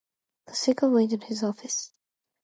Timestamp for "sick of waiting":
0.55-1.19